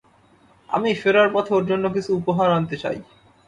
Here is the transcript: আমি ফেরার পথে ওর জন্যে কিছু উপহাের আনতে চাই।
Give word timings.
আমি 0.69 0.89
ফেরার 0.95 1.29
পথে 1.33 1.51
ওর 1.53 1.63
জন্যে 1.69 1.89
কিছু 1.95 2.09
উপহাের 2.19 2.49
আনতে 2.51 2.75
চাই। 2.83 2.97